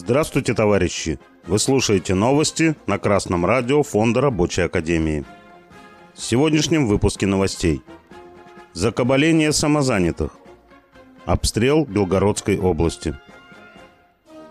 Здравствуйте, 0.00 0.54
товарищи! 0.54 1.18
Вы 1.48 1.58
слушаете 1.58 2.14
новости 2.14 2.76
на 2.86 3.00
Красном 3.00 3.44
радио 3.44 3.82
Фонда 3.82 4.20
Рабочей 4.20 4.62
Академии. 4.62 5.24
В 6.14 6.22
сегодняшнем 6.22 6.86
выпуске 6.86 7.26
новостей. 7.26 7.82
Закабаление 8.74 9.52
самозанятых. 9.52 10.36
Обстрел 11.26 11.84
Белгородской 11.84 12.58
области. 12.58 13.18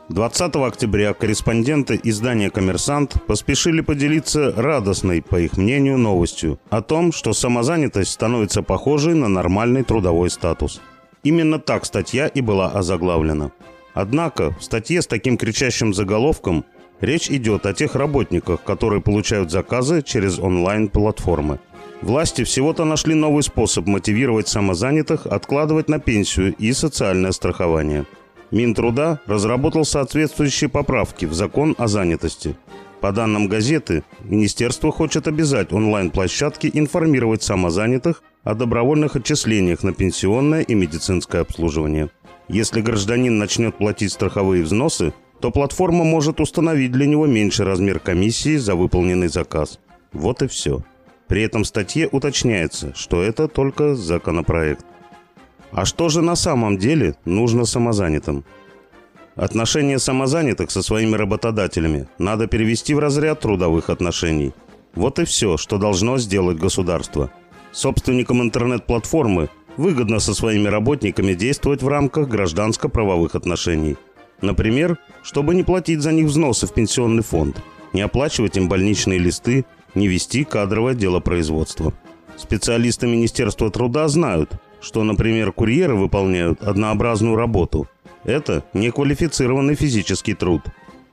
20 0.09 0.55
октября 0.57 1.13
корреспонденты 1.13 1.97
издания 2.03 2.49
«Коммерсант» 2.49 3.15
поспешили 3.25 3.79
поделиться 3.79 4.51
радостной, 4.51 5.21
по 5.21 5.39
их 5.39 5.55
мнению, 5.55 5.97
новостью 5.97 6.59
о 6.69 6.81
том, 6.81 7.13
что 7.13 7.31
самозанятость 7.31 8.11
становится 8.11 8.63
похожей 8.63 9.13
на 9.13 9.29
нормальный 9.29 9.85
трудовой 9.85 10.29
статус. 10.29 10.81
Именно 11.23 11.57
так 11.57 11.85
статья 11.85 12.27
и 12.27 12.41
была 12.41 12.67
озаглавлена. 12.71 13.53
Однако 13.99 14.51
в 14.51 14.63
статье 14.63 15.01
с 15.01 15.07
таким 15.07 15.37
кричащим 15.37 15.91
заголовком 15.91 16.65
речь 17.01 17.31
идет 17.31 17.65
о 17.65 17.73
тех 17.73 17.95
работниках, 17.95 18.61
которые 18.61 19.01
получают 19.01 19.49
заказы 19.49 20.03
через 20.03 20.37
онлайн-платформы. 20.37 21.59
Власти 22.03 22.43
всего-то 22.43 22.85
нашли 22.85 23.15
новый 23.15 23.41
способ 23.41 23.87
мотивировать 23.87 24.47
самозанятых 24.47 25.25
откладывать 25.25 25.89
на 25.89 25.97
пенсию 25.97 26.53
и 26.59 26.73
социальное 26.73 27.31
страхование. 27.31 28.05
Минтруда 28.51 29.19
разработал 29.25 29.83
соответствующие 29.83 30.69
поправки 30.69 31.25
в 31.25 31.33
закон 31.33 31.73
о 31.79 31.87
занятости. 31.87 32.55
По 33.01 33.11
данным 33.11 33.47
газеты, 33.47 34.03
министерство 34.23 34.91
хочет 34.91 35.27
обязать 35.27 35.73
онлайн-площадки 35.73 36.69
информировать 36.71 37.41
самозанятых 37.41 38.21
о 38.43 38.53
добровольных 38.53 39.15
отчислениях 39.15 39.81
на 39.81 39.91
пенсионное 39.91 40.61
и 40.61 40.75
медицинское 40.75 41.39
обслуживание. 41.39 42.11
Если 42.47 42.81
гражданин 42.81 43.37
начнет 43.37 43.75
платить 43.77 44.13
страховые 44.13 44.63
взносы, 44.63 45.13
то 45.41 45.51
платформа 45.51 46.03
может 46.03 46.39
установить 46.39 46.91
для 46.91 47.05
него 47.05 47.25
меньший 47.25 47.65
размер 47.65 47.99
комиссии 47.99 48.55
за 48.55 48.75
выполненный 48.75 49.27
заказ. 49.27 49.79
Вот 50.13 50.41
и 50.41 50.47
все. 50.47 50.83
При 51.27 51.43
этом 51.43 51.63
в 51.63 51.67
статье 51.67 52.07
уточняется, 52.11 52.93
что 52.95 53.21
это 53.21 53.47
только 53.47 53.95
законопроект. 53.95 54.85
А 55.71 55.83
что 55.85 56.07
же 56.07 56.21
на 56.21 56.35
самом 56.35 56.77
деле 56.77 57.15
нужно 57.25 57.65
самозанятым? 57.65 58.45
Отношения 59.35 59.99
самозанятых 59.99 60.71
со 60.71 60.81
своими 60.81 61.15
работодателями 61.15 62.07
надо 62.17 62.47
перевести 62.47 62.93
в 62.93 62.99
разряд 62.99 63.41
трудовых 63.41 63.89
отношений. 63.89 64.53
Вот 64.95 65.19
и 65.19 65.25
все, 65.25 65.57
что 65.57 65.77
должно 65.77 66.17
сделать 66.17 66.57
государство. 66.57 67.29
Собственникам 67.71 68.41
интернет-платформы 68.41 69.49
выгодно 69.77 70.19
со 70.19 70.33
своими 70.33 70.67
работниками 70.67 71.33
действовать 71.33 71.83
в 71.83 71.87
рамках 71.87 72.27
гражданско-правовых 72.27 73.35
отношений. 73.35 73.95
Например, 74.41 74.97
чтобы 75.23 75.55
не 75.55 75.63
платить 75.63 76.01
за 76.01 76.11
них 76.11 76.27
взносы 76.27 76.67
в 76.67 76.73
пенсионный 76.73 77.23
фонд, 77.23 77.61
не 77.93 78.01
оплачивать 78.01 78.57
им 78.57 78.67
больничные 78.67 79.19
листы, 79.19 79.65
не 79.95 80.07
вести 80.07 80.43
кадровое 80.43 80.93
делопроизводство. 80.93 81.93
Специалисты 82.35 83.07
Министерства 83.07 83.71
труда 83.71 84.07
знают, 84.07 84.51
что, 84.79 85.03
например, 85.03 85.51
курьеры 85.51 85.95
выполняют 85.95 86.61
однообразную 86.61 87.35
работу. 87.35 87.87
Это 88.23 88.63
неквалифицированный 88.73 89.75
физический 89.75 90.33
труд. 90.33 90.61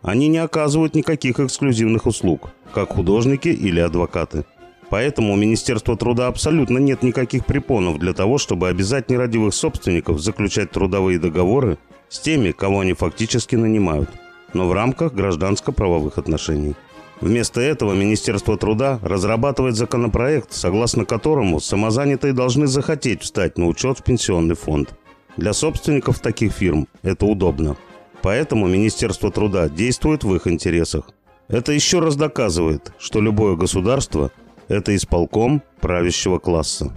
Они 0.03 0.29
не 0.29 0.39
оказывают 0.39 0.95
никаких 0.95 1.41
эксклюзивных 1.41 2.05
услуг, 2.05 2.51
как 2.75 2.91
художники 2.91 3.49
или 3.49 3.81
адвокаты. 3.81 4.45
Поэтому 4.95 5.33
у 5.33 5.37
Министерства 5.37 5.97
труда 5.97 6.29
абсолютно 6.29 6.79
нет 6.79 7.03
никаких 7.03 7.47
препонов 7.47 7.99
для 7.99 8.13
того, 8.13 8.39
чтобы 8.39 8.69
обязать 8.69 9.11
нерадивых 9.11 9.53
собственников 9.53 10.21
заключать 10.21 10.71
трудовые 10.71 11.19
договоры 11.19 11.79
с 12.09 12.21
теми, 12.21 12.53
кого 12.53 12.79
они 12.79 12.93
фактически 12.93 13.57
нанимают, 13.57 14.09
но 14.53 14.69
в 14.69 14.73
рамках 14.73 15.13
гражданско-правовых 15.13 16.19
отношений. 16.19 16.77
Вместо 17.21 17.61
этого 17.61 17.93
Министерство 17.93 18.57
труда 18.57 19.01
разрабатывает 19.03 19.75
законопроект, 19.75 20.53
согласно 20.53 21.05
которому 21.05 21.59
самозанятые 21.59 22.33
должны 22.33 22.69
захотеть 22.69 23.23
встать 23.23 23.59
на 23.59 23.67
учет 23.67 23.99
в 23.99 24.05
пенсионный 24.05 24.55
фонд. 24.55 24.95
Для 25.37 25.55
собственников 25.55 26.21
таких 26.21 26.53
фирм 26.53 26.87
это 27.03 27.27
удобно. 27.27 27.77
Поэтому 28.23 28.69
Министерство 28.69 29.33
труда 29.33 29.69
действует 29.69 30.23
в 30.23 30.33
их 30.37 30.47
интересах. 30.47 31.07
Это 31.49 31.73
еще 31.73 31.99
раз 31.99 32.15
доказывает, 32.15 32.93
что 33.01 33.21
любое 33.21 33.57
государство– 33.57 34.31
это 34.69 34.95
исполком 34.95 35.63
правящего 35.81 36.39
класса. 36.39 36.93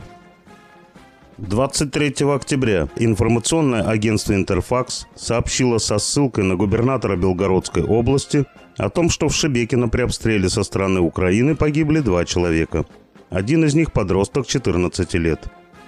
23 1.37 2.25
октября 2.33 2.87
информационное 2.95 3.83
агентство 3.83 4.33
«Интерфакс» 4.33 5.05
сообщило 5.15 5.77
со 5.77 5.99
ссылкой 5.99 6.45
на 6.45 6.55
губернатора 6.55 7.15
Белгородской 7.15 7.83
области 7.83 8.45
о 8.77 8.89
том, 8.89 9.11
что 9.11 9.29
в 9.29 9.35
Шебекино 9.35 9.87
при 9.87 10.01
обстреле 10.01 10.49
со 10.49 10.63
стороны 10.63 10.99
Украины 10.99 11.55
погибли 11.55 11.99
два 11.99 12.25
человека. 12.25 12.85
Один 13.29 13.65
из 13.65 13.75
них 13.75 13.91
подросток 13.91 14.47
14 14.47 15.13
лет. 15.15 15.45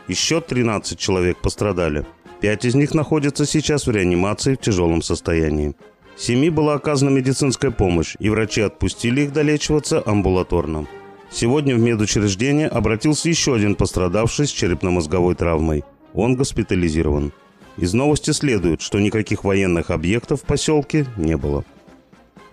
Еще 0.07 0.39
13 0.39 0.99
человек 0.99 1.37
пострадали. 1.37 2.05
Пять 2.41 2.65
из 2.65 2.75
них 2.75 2.93
находятся 2.93 3.47
сейчас 3.47 3.87
в 3.87 3.91
реанимации 3.91 4.53
в 4.53 4.59
тяжелом 4.59 5.01
состоянии. 5.01 5.75
Семи 6.15 6.51
была 6.51 6.75
оказана 6.75 7.09
медицинская 7.09 7.71
помощь, 7.71 8.15
и 8.19 8.29
врачи 8.29 8.61
отпустили 8.61 9.21
их 9.21 9.33
долечиваться 9.33 10.03
амбулаторно. 10.05 10.85
Сегодня 11.31 11.75
в 11.75 11.79
медучреждение 11.79 12.67
обратился 12.67 13.29
еще 13.29 13.55
один 13.55 13.75
пострадавший 13.75 14.47
с 14.47 14.51
черепно-мозговой 14.51 15.35
травмой. 15.35 15.83
Он 16.13 16.35
госпитализирован. 16.35 17.31
Из 17.77 17.93
новости 17.93 18.31
следует, 18.31 18.81
что 18.81 18.99
никаких 18.99 19.43
военных 19.43 19.91
объектов 19.91 20.41
в 20.41 20.45
поселке 20.45 21.05
не 21.17 21.37
было. 21.37 21.63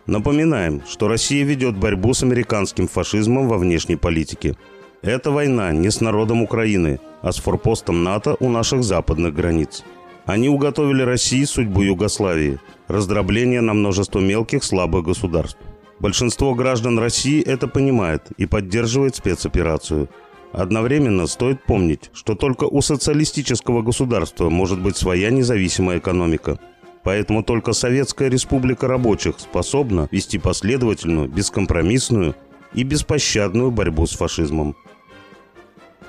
Напоминаем, 0.07 0.83
что 0.89 1.09
Россия 1.09 1.45
ведет 1.45 1.77
борьбу 1.77 2.15
с 2.15 2.23
американским 2.23 2.87
фашизмом 2.87 3.49
во 3.49 3.59
внешней 3.59 3.97
политике. 3.97 4.57
Эта 5.03 5.31
война 5.31 5.73
не 5.73 5.91
с 5.91 6.01
народом 6.01 6.43
Украины, 6.43 7.01
а 7.23 7.33
с 7.33 7.39
форпостом 7.39 8.05
НАТО 8.05 8.37
у 8.39 8.49
наших 8.49 8.85
западных 8.85 9.35
границ. 9.35 9.83
Они 10.27 10.49
уготовили 10.49 11.03
России 11.03 11.45
судьбу 11.45 11.83
Югославии, 11.83 12.59
раздробление 12.89 13.63
на 13.63 13.75
множество 13.75 14.21
мелких 14.21 14.65
слабых 14.65 15.05
государств. 15.05 15.59
Большинство 15.99 16.55
граждан 16.55 16.99
России 16.99 17.43
это 17.43 17.69
понимает 17.69 18.29
и 18.37 18.47
поддерживает 18.47 19.17
спецоперацию. 19.17 20.09
Одновременно 20.53 21.27
стоит 21.27 21.65
помнить, 21.65 22.11
что 22.13 22.35
только 22.35 22.65
у 22.65 22.83
социалистического 22.83 23.83
государства 23.83 24.51
может 24.51 24.81
быть 24.81 24.97
своя 24.97 25.31
независимая 25.31 25.99
экономика. 25.99 26.59
Поэтому 27.03 27.43
только 27.43 27.73
Советская 27.73 28.29
Республика 28.29 28.89
Рабочих 28.89 29.39
способна 29.39 30.09
вести 30.11 30.39
последовательную, 30.39 31.29
бескомпромиссную 31.29 32.35
и 32.75 32.83
беспощадную 32.83 33.71
борьбу 33.71 34.07
с 34.07 34.13
фашизмом. 34.13 34.77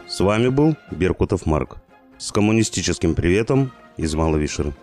С 0.08 0.20
вами 0.20 0.50
был 0.50 0.76
Беркутов 0.92 1.46
Марк. 1.46 1.78
С 2.18 2.32
коммунистическим 2.32 3.14
приветом 3.14 3.72
из 3.96 4.16
Маловишера. 4.16 4.74